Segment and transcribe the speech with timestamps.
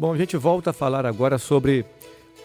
[0.00, 1.84] Bom, a gente volta a falar agora sobre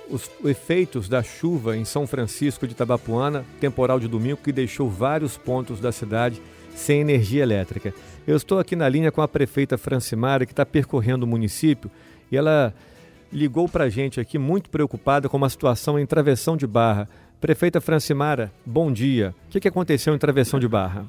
[0.10, 5.38] os efeitos da chuva em São Francisco de Tabapuana, temporal de domingo, que deixou vários
[5.38, 6.42] pontos da cidade
[6.76, 7.94] sem energia elétrica.
[8.28, 11.90] Eu estou aqui na linha com a prefeita Francimara, que está percorrendo o município,
[12.30, 12.74] e ela
[13.32, 17.08] ligou para a gente aqui muito preocupada com uma situação em Travessão de Barra.
[17.40, 19.34] Prefeita Francimara, bom dia.
[19.48, 21.06] O que, aconteceu em Travessão de Barra?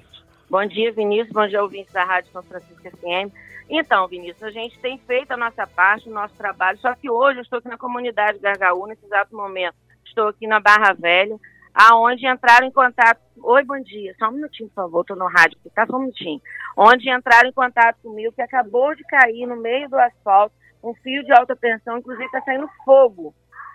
[0.49, 1.33] Bom dia, Vinícius.
[1.33, 3.35] Bom dia, ouvintes da Rádio São Francisco FM.
[3.69, 7.41] Então, Vinícius, a gente tem feito a nossa parte, o nosso trabalho, só que hoje
[7.41, 9.75] eu estou aqui na comunidade Gargaú, nesse exato momento.
[10.05, 11.37] Estou aqui na Barra Velha,
[11.75, 13.21] aonde entraram em contato.
[13.43, 14.15] Oi, bom dia.
[14.21, 15.85] Só um minutinho, por favor, estou no rádio aqui, tá?
[15.85, 16.41] Só um minutinho.
[16.77, 21.25] Onde entraram em contato comigo que acabou de cair no meio do asfalto um fio
[21.25, 23.35] de alta tensão, inclusive está saindo fogo.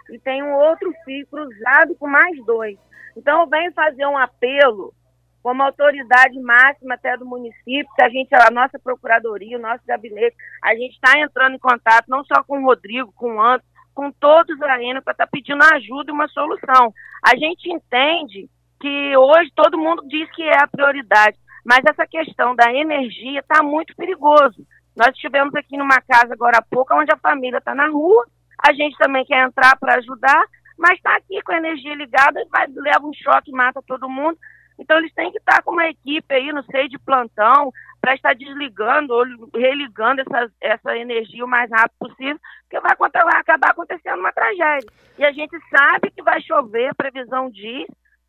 [0.09, 2.77] E tem um outro fio cruzado com mais dois.
[3.17, 4.93] Então, eu venho fazer um apelo
[5.41, 10.35] como autoridade máxima até do município, que a gente, a nossa procuradoria, o nosso gabinete,
[10.63, 14.11] a gente está entrando em contato não só com o Rodrigo, com o Anderson, com
[14.11, 16.93] todos a ENA para estar tá pedindo ajuda e uma solução.
[17.23, 18.49] A gente entende
[18.79, 23.61] que hoje todo mundo diz que é a prioridade, mas essa questão da energia está
[23.61, 24.65] muito perigoso.
[24.95, 28.25] Nós estivemos aqui numa casa agora há pouco, onde a família está na rua,
[28.63, 30.43] a gente também quer entrar para ajudar,
[30.77, 34.37] mas está aqui com a energia ligada, vai, leva um choque, mata todo mundo.
[34.81, 38.33] Então eles têm que estar com uma equipe aí, não sei, de plantão, para estar
[38.33, 39.23] desligando ou
[39.55, 44.89] religando essa, essa energia o mais rápido possível, porque vai, vai acabar acontecendo uma tragédia.
[45.19, 47.85] E a gente sabe que vai chover, a previsão diz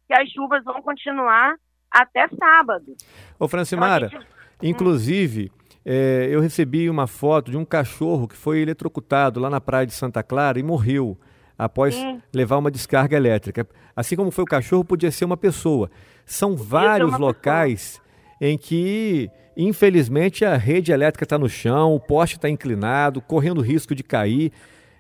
[0.06, 1.56] que as chuvas vão continuar
[1.90, 2.94] até sábado.
[3.38, 4.30] Ô Francimara, então, gente...
[4.62, 5.50] inclusive,
[5.86, 9.94] é, eu recebi uma foto de um cachorro que foi eletrocutado lá na praia de
[9.94, 11.18] Santa Clara e morreu
[11.56, 12.20] após Sim.
[12.34, 13.66] levar uma descarga elétrica.
[13.94, 15.90] Assim como foi o cachorro, podia ser uma pessoa.
[16.24, 18.52] São vários locais pessoa.
[18.52, 23.94] em que, infelizmente, a rede elétrica está no chão, o poste está inclinado, correndo risco
[23.94, 24.52] de cair.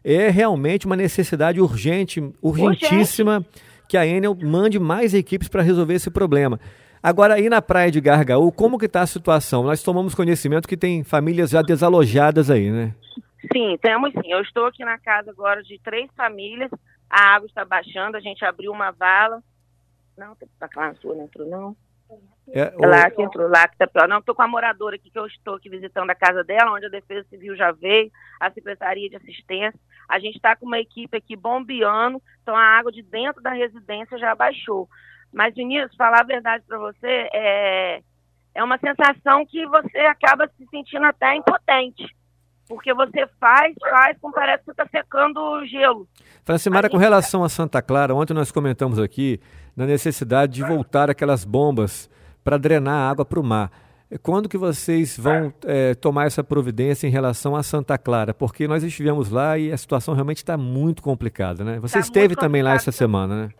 [0.04, 3.62] É realmente uma necessidade urgente, urgentíssima, Urgente.
[3.88, 6.58] que a Enel mande mais equipes para resolver esse problema.
[7.02, 9.64] Agora, aí na praia de Gargaú, como que está a situação?
[9.64, 12.94] Nós tomamos conhecimento que tem famílias já desalojadas aí, né?
[13.52, 14.30] Sim, temos sim.
[14.30, 16.70] Eu estou aqui na casa agora de três famílias.
[17.10, 19.42] A água está baixando, a gente abriu uma vala.
[20.16, 21.76] Não, lá na sua, não entrou, não.
[22.52, 22.86] É, o...
[22.86, 25.54] Lá que entrou, lá que tá Não, estou com a moradora aqui que eu estou
[25.54, 29.78] aqui visitando a casa dela, onde a Defesa Civil já veio, a Secretaria de Assistência.
[30.08, 34.18] A gente está com uma equipe aqui bombeando, então a água de dentro da residência
[34.18, 34.88] já baixou.
[35.32, 38.02] Mas, Vinícius, falar a verdade para você, é,
[38.54, 42.04] é uma sensação que você acaba se sentindo até impotente
[42.68, 46.06] porque você faz, faz, como parece que está secando o gelo.
[46.44, 49.40] Francimara, com relação a Santa Clara, ontem nós comentamos aqui
[49.76, 52.10] na necessidade de voltar aquelas bombas
[52.44, 53.70] para drenar a água para o mar.
[54.22, 58.34] Quando que vocês vão é, tomar essa providência em relação a Santa Clara?
[58.34, 61.78] Porque nós estivemos lá e a situação realmente está muito complicada, né?
[61.80, 63.50] Você tá esteve também lá essa semana, né?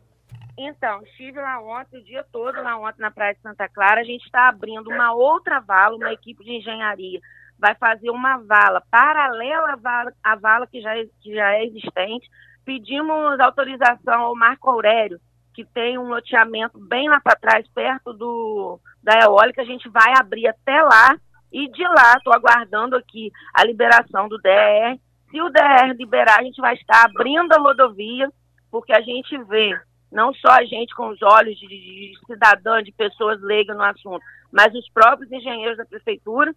[0.58, 4.02] Então, estive lá ontem, o dia todo lá ontem na Praia de Santa Clara.
[4.02, 7.20] A gente está abrindo uma outra vala, uma equipe de engenharia
[7.62, 10.90] vai fazer uma vala paralela à vala, à vala que, já,
[11.20, 12.28] que já é existente.
[12.64, 15.20] Pedimos autorização ao Marco Aurélio,
[15.54, 19.62] que tem um loteamento bem lá para trás, perto do, da eólica.
[19.62, 21.16] A gente vai abrir até lá
[21.52, 24.98] e de lá estou aguardando aqui a liberação do DR.
[25.30, 28.28] Se o DR liberar, a gente vai estar abrindo a rodovia,
[28.72, 29.78] porque a gente vê,
[30.10, 34.20] não só a gente com os olhos de, de cidadã, de pessoas leigas no assunto,
[34.50, 36.52] mas os próprios engenheiros da prefeitura,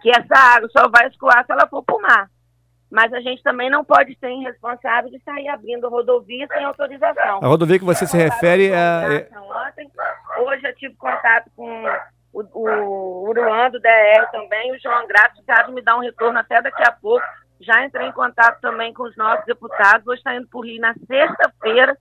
[0.00, 2.30] que essa água só vai escoar se ela for para o mar.
[2.90, 7.40] Mas a gente também não pode ser irresponsável de sair abrindo rodovia sem autorização.
[7.42, 9.28] A rodovia que você se refere é...
[9.34, 9.90] Ontem,
[10.38, 11.84] hoje eu tive contato com
[12.32, 16.62] o, o Uruan do DR também, o João Graça, caso me dar um retorno até
[16.62, 17.24] daqui a pouco.
[17.60, 20.06] Já entrei em contato também com os nossos deputados.
[20.06, 21.96] Hoje está indo para o Rio na sexta-feira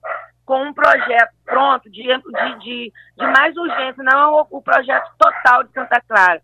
[0.46, 5.64] com um projeto pronto de, de, de, de mais urgência, não o, o projeto total
[5.64, 6.40] de Santa Clara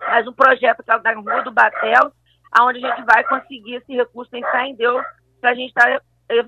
[0.00, 2.12] mas um projeto que é da Rua do Batel,
[2.60, 5.04] onde a gente vai conseguir esse recurso, tem que estar em Deus,
[5.40, 6.00] para a gente estar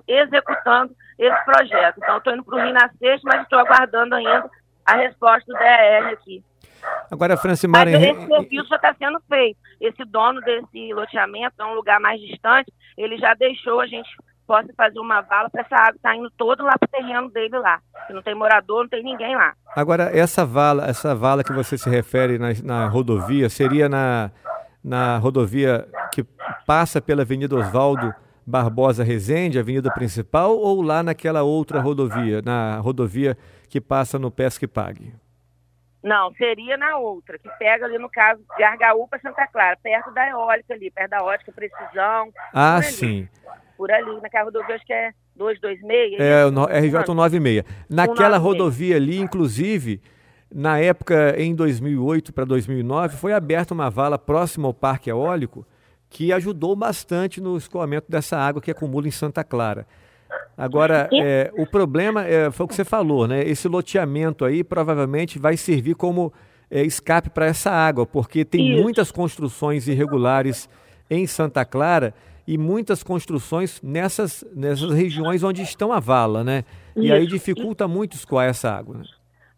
[0.06, 1.98] executando esse projeto.
[1.98, 4.50] Então, estou indo para o Rio na sexta, mas estou aguardando ainda
[4.86, 6.42] a resposta do DR aqui.
[7.10, 7.90] Agora, Francimara...
[7.90, 9.58] Mas esse serviço já está sendo feito.
[9.80, 14.08] Esse dono desse loteamento, é um lugar mais distante, ele já deixou a gente
[14.48, 17.30] possa fazer uma vala para essa água estar tá indo todo lá para o terreno
[17.30, 17.78] dele lá.
[18.08, 19.52] Não tem morador, não tem ninguém lá.
[19.76, 24.30] Agora, essa vala, essa vala que você se refere na, na rodovia, seria na,
[24.82, 26.24] na rodovia que
[26.66, 28.14] passa pela Avenida Oswaldo
[28.46, 33.36] Barbosa Rezende, avenida principal, ou lá naquela outra rodovia, na rodovia
[33.68, 35.12] que passa no Pesque Pague?
[36.02, 40.10] Não, seria na outra, que pega ali no caso de Argaú para Santa Clara, perto
[40.12, 42.32] da eólica ali, perto da ótica Precisão.
[42.54, 43.28] Ah, sim.
[43.78, 46.20] Por ali, naquela rodovia, acho que é 226.
[46.20, 47.64] É, o RJ 196.
[47.88, 50.02] Naquela rodovia ali, inclusive,
[50.52, 55.64] na época, em 2008 para 2009, foi aberta uma vala próxima ao Parque Eólico
[56.10, 59.86] que ajudou bastante no escoamento dessa água que acumula em Santa Clara.
[60.56, 63.42] Agora, é, o problema é, foi o que você falou, né?
[63.42, 66.32] Esse loteamento aí provavelmente vai servir como
[66.70, 68.82] é, escape para essa água, porque tem Isso.
[68.82, 70.68] muitas construções irregulares
[71.08, 72.12] em Santa Clara
[72.48, 76.64] e muitas construções nessas, nessas regiões onde estão a vala, né?
[76.96, 77.04] Isso.
[77.04, 78.96] E aí dificulta muito escoar essa água.
[78.96, 79.04] Né?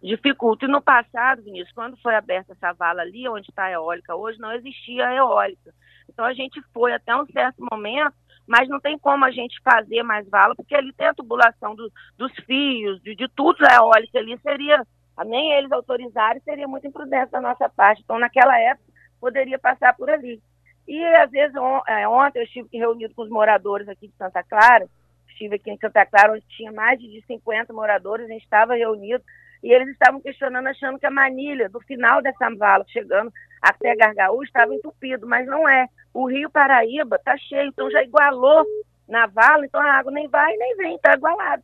[0.02, 0.64] Dificulta.
[0.64, 4.40] E no passado, Vinícius, quando foi aberta essa vala ali, onde está a eólica hoje,
[4.40, 5.72] não existia a eólica.
[6.08, 8.12] Então a gente foi até um certo momento
[8.44, 11.88] mas não tem como a gente fazer mais vala, porque ali tem a tubulação do,
[12.18, 14.84] dos fios, de, de tudo eólico ali, seria,
[15.24, 18.02] nem eles autorizarem, seria muito imprudente da nossa parte.
[18.02, 18.90] Então, naquela época,
[19.20, 20.42] poderia passar por ali.
[20.90, 24.42] E, às vezes, on, é, ontem eu estive reunido com os moradores aqui de Santa
[24.42, 24.88] Clara,
[25.28, 29.22] estive aqui em Santa Clara, onde tinha mais de 50 moradores, a gente estava reunido,
[29.62, 33.32] e eles estavam questionando, achando que a manilha do final dessa vala, chegando
[33.62, 38.66] até Gargaú, estava entupido, mas não é o Rio Paraíba está cheio, então já igualou
[39.08, 41.62] na vala, então a água nem vai nem vem, está igualado.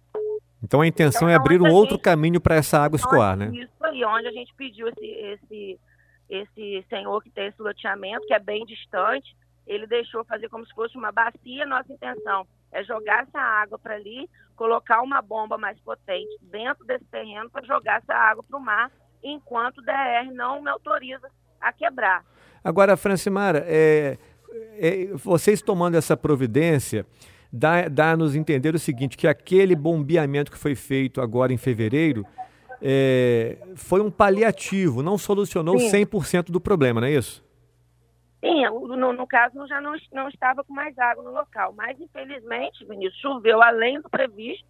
[0.63, 3.51] Então a intenção então, é abrir um outro gente, caminho para essa água escoar, né?
[3.53, 5.81] Isso aí, onde a gente pediu esse, esse,
[6.29, 9.37] esse senhor que tem esse loteamento, que é bem distante,
[9.67, 11.67] ele deixou fazer como se fosse uma bacia.
[11.67, 17.05] Nossa intenção é jogar essa água para ali, colocar uma bomba mais potente dentro desse
[17.07, 18.91] terreno para jogar essa água para o mar,
[19.23, 21.29] enquanto o DR não me autoriza
[21.61, 22.25] a quebrar.
[22.63, 24.19] Agora, Francimara, é,
[24.79, 27.07] é, vocês tomando essa providência,
[27.53, 32.25] dá, dá entender o seguinte, que aquele bombeamento que foi feito agora em fevereiro
[32.83, 36.05] é, foi um paliativo, não solucionou Sim.
[36.05, 37.45] 100% do problema, não é isso?
[38.41, 42.85] Sim, no, no caso já não, não estava com mais água no local, mas infelizmente,
[42.85, 44.65] Vinícius, choveu além do previsto,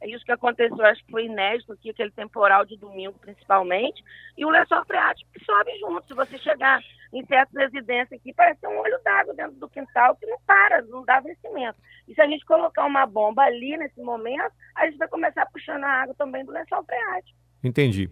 [0.00, 4.02] é isso que aconteceu, acho que foi inédito aqui, aquele temporal de domingo principalmente,
[4.36, 6.06] e o lençol freático que sobe junto.
[6.06, 6.80] Se você chegar
[7.12, 11.04] em certas residências aqui, parece um olho d'água dentro do quintal que não para, não
[11.04, 11.78] dá vencimento.
[12.06, 15.84] E se a gente colocar uma bomba ali nesse momento, a gente vai começar puxando
[15.84, 17.38] a água também do lençol freático.
[17.62, 18.10] Entendi.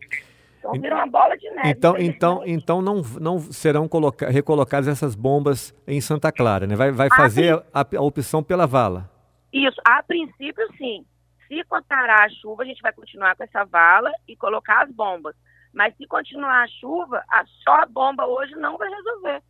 [0.58, 1.68] Então vira uma bola de neve.
[1.68, 3.88] Então, então, então não, não serão
[4.28, 6.74] recolocadas essas bombas em Santa Clara, né?
[6.74, 9.08] Vai, vai fazer a, a opção pela vala.
[9.52, 11.04] Isso, a princípio sim.
[11.46, 15.34] Se parar a chuva, a gente vai continuar com essa vala e colocar as bombas.
[15.72, 19.42] Mas se continuar a chuva, a só a bomba hoje não vai resolver.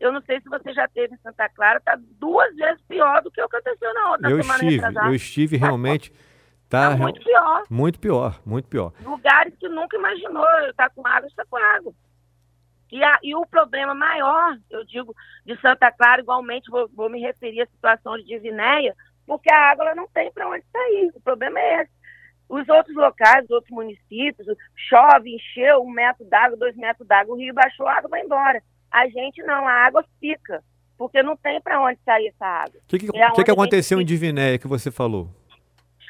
[0.00, 3.30] Eu não sei se você já teve em Santa Clara, está duas vezes pior do
[3.30, 4.98] que aconteceu na outra eu semana estive.
[4.98, 6.12] Eu estive realmente.
[6.68, 7.62] Tá, tá muito pior.
[7.70, 8.92] Muito pior, muito pior.
[9.02, 11.92] Lugares que nunca imaginou estar tá com água, está com água.
[12.90, 15.14] E, a, e o problema maior, eu digo,
[15.44, 18.94] de Santa Clara, igualmente vou, vou me referir à situação de Divinéia,
[19.26, 21.10] porque a água ela não tem para onde sair.
[21.14, 21.90] O problema é esse.
[22.48, 24.46] Os outros locais, os outros municípios,
[24.76, 28.62] chove, encheu um metro d'água, dois metros d'água, o rio baixou, a água vai embora.
[28.90, 30.62] A gente não, a água fica,
[30.96, 32.78] porque não tem para onde sair essa água.
[32.78, 35.30] O que, que, é que, que aconteceu em Divinéia que você falou?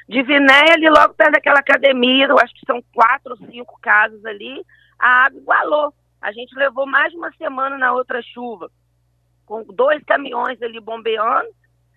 [0.09, 4.65] Divinéia, ali logo perto daquela academia, eu acho que são quatro ou cinco casas ali,
[4.99, 5.95] a água igualou.
[6.21, 8.71] A gente levou mais de uma semana na outra chuva,
[9.47, 11.49] com dois caminhões ali bombeando,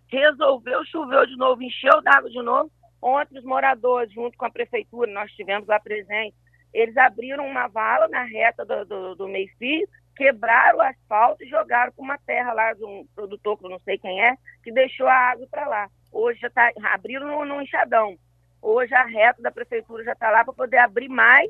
[0.08, 2.72] resolveu, choveu de novo, encheu d'água de novo.
[3.02, 6.36] Ontem os moradores, junto com a prefeitura, nós tivemos lá presente,
[6.74, 11.92] eles abriram uma vala na reta do, do, do meio-fio, quebraram o asfalto e jogaram
[11.92, 15.08] para uma terra lá de um produtor, que eu não sei quem é, que deixou
[15.08, 15.90] a água para lá.
[16.12, 18.18] Hoje já está, abriram no, no enxadão.
[18.62, 21.50] Hoje a reta da prefeitura já está lá para poder abrir mais,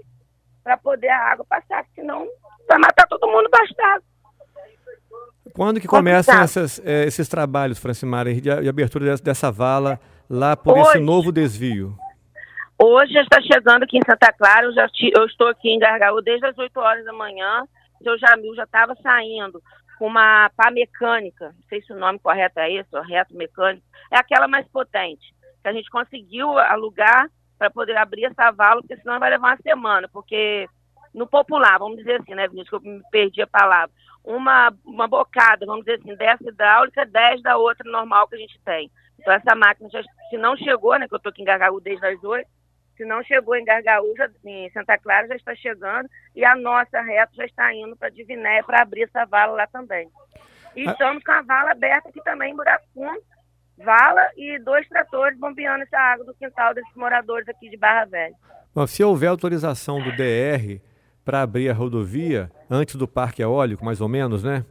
[0.64, 2.28] para poder a água passar, senão
[2.68, 4.06] vai matar todo mundo bastante.
[5.54, 10.00] Quando que começam essas, é, esses trabalhos, Francimara, de, de abertura dessa, dessa, vala
[10.30, 11.96] lá por hoje, esse novo desvio?
[12.78, 16.22] Hoje já está chegando aqui em Santa Clara, eu, já, eu estou aqui em Gargaú
[16.22, 17.64] desde as 8 horas da manhã,
[18.00, 19.62] o seu Jamil já estava saindo
[19.98, 24.18] com uma pá mecânica, não sei se o nome correto é esse, reto mecânico, é
[24.18, 29.20] aquela mais potente, que a gente conseguiu alugar para poder abrir essa vala, porque senão
[29.20, 30.68] vai levar uma semana, porque
[31.14, 33.90] no popular, vamos dizer assim, né, Vinícius, que eu me perdi a palavra,
[34.24, 38.60] uma, uma bocada, vamos dizer assim, dessa hidráulica, 10 da outra normal que a gente
[38.64, 38.92] tem.
[39.20, 42.06] Então essa máquina, já, se não chegou, né, que eu estou aqui em Gargaú desde
[42.06, 42.48] as 8,
[42.98, 47.00] se não chegou em Gargaú, já, em Santa Clara já está chegando, e a nossa
[47.02, 50.10] reta já está indo para Diviné para abrir essa vala lá também.
[50.76, 50.92] E ah.
[50.92, 53.22] estamos com a vala aberta aqui também em Buraco Fundo,
[53.78, 58.36] vala e dois tratores bombeando essa água do quintal desses moradores aqui de Barra Velha.
[58.74, 60.82] Bom, se houver autorização do DR
[61.24, 64.66] para abrir a rodovia antes do parque eólico, mais ou menos, né?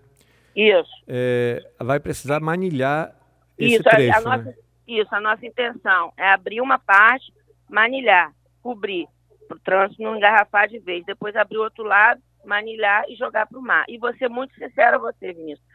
[0.55, 0.91] Isso.
[1.07, 3.15] É, vai precisar manilhar
[3.59, 4.55] esse isso, trecho, a, a nossa, né?
[4.87, 7.33] Isso, a nossa intenção é abrir uma parte,
[7.69, 8.33] manilhar,
[8.63, 9.07] cobrir,
[9.47, 11.05] para o trânsito não engarrafar de vez.
[11.05, 13.85] Depois abrir o outro lado, manilhar e jogar para o mar.
[13.89, 15.67] E ser muito sincera a você, Vinícius.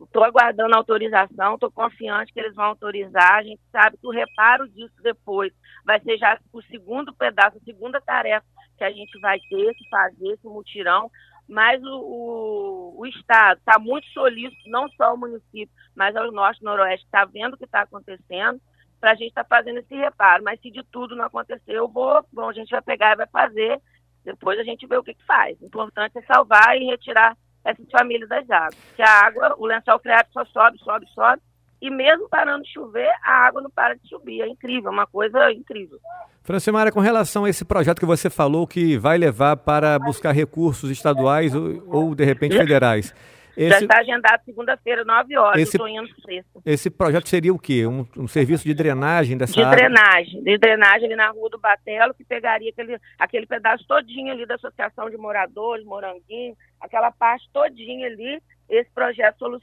[0.00, 3.34] Estou aguardando autorização, estou confiante que eles vão autorizar.
[3.34, 5.52] A gente sabe que o reparo disso depois
[5.84, 8.46] vai ser já o segundo pedaço, a segunda tarefa
[8.76, 11.10] que a gente vai ter que fazer esse mutirão.
[11.48, 16.62] Mas o, o, o Estado está muito solícito, não só o município, mas o Norte
[16.64, 18.60] Noroeste está vendo o que está acontecendo
[19.02, 20.44] para a gente estar tá fazendo esse reparo.
[20.44, 23.26] Mas se de tudo não acontecer, eu vou, bom, a gente vai pegar e vai
[23.26, 23.80] fazer.
[24.24, 25.60] Depois a gente vê o que, que faz.
[25.60, 28.78] O importante é salvar e retirar essas famílias das águas.
[28.94, 31.42] Que a água, o lençol freático só sobe, sobe, sobe.
[31.80, 34.40] E mesmo parando de chover, a água não para de subir.
[34.40, 35.98] É incrível, é uma coisa incrível.
[36.44, 40.92] Francimara, com relação a esse projeto que você falou que vai levar para buscar recursos
[40.92, 43.12] estaduais ou, ou de repente federais.
[43.56, 45.60] Esse, Já está agendado segunda-feira, 9 horas.
[45.60, 46.60] Esse, estou indo sexta.
[46.64, 47.86] Esse projeto seria o quê?
[47.86, 49.76] Um, um serviço de drenagem dessa de área?
[49.76, 50.42] De drenagem.
[50.42, 54.54] De drenagem ali na Rua do Batelo, que pegaria aquele, aquele pedaço todinho ali da
[54.54, 59.60] Associação de Moradores, Moranguinho, aquela parte todinha ali, esse projeto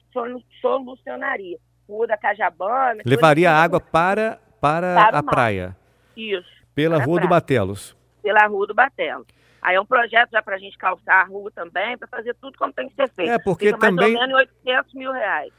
[0.62, 1.58] solucionaria.
[1.88, 3.01] Rua da Cajabana.
[3.03, 3.63] Levaria assim.
[3.63, 5.75] água para, para, para a praia.
[6.15, 6.48] Isso.
[6.75, 7.98] Pela Rua do Batelos.
[8.30, 9.26] Pela Rua do Batelos.
[9.60, 12.56] Aí é um projeto já para a gente calçar a rua também, para fazer tudo
[12.60, 13.32] como tem que ser feito.
[13.32, 14.14] É, porque Fica também...
[14.14, 15.52] mais ou menos 800 mil reais.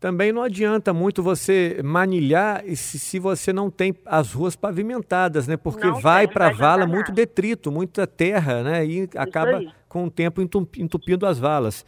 [0.00, 5.58] Também não adianta muito você manilhar se, se você não tem as ruas pavimentadas, né?
[5.58, 8.86] Porque não vai para a vala muito detrito, muita terra, né?
[8.86, 11.84] E acaba com o tempo entupindo as valas.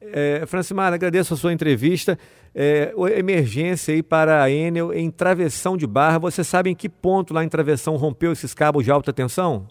[0.00, 2.18] É, Francimar, agradeço a sua entrevista.
[2.54, 6.18] É, emergência aí para a Enel em Travessão de Barra.
[6.18, 9.66] Você sabe em que ponto lá em Travessão rompeu esses cabos de alta tensão?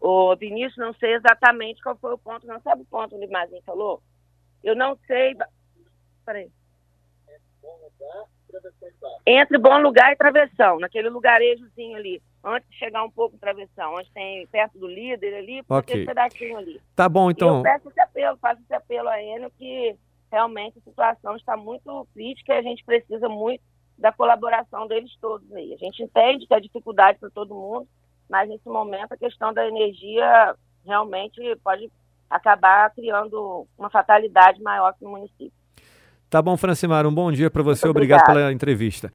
[0.00, 3.30] Ô, Vinícius, não sei exatamente qual foi o ponto, não sabe o ponto onde o
[3.30, 4.02] Mazinho falou?
[4.64, 5.36] Eu não sei.
[6.24, 6.50] Peraí.
[9.26, 13.94] Entre bom lugar e travessão, naquele lugarejozinho ali, antes de chegar um pouco em travessão,
[13.94, 15.76] onde tem perto do líder ali, okay.
[15.78, 16.80] aquele pedacinho ali.
[16.94, 17.56] Tá bom, então.
[17.56, 19.96] E eu peço esse apelo, faço esse apelo a Enio que
[20.30, 23.62] realmente a situação está muito crítica e a gente precisa muito
[23.98, 25.74] da colaboração deles todos aí.
[25.74, 27.86] A gente entende que é dificuldade para todo mundo,
[28.28, 31.90] mas nesse momento a questão da energia realmente pode
[32.28, 35.52] acabar criando uma fatalidade maior no município.
[36.32, 37.86] Tá bom, Francimar, um bom dia para você.
[37.86, 39.10] Obrigado pela entrevista.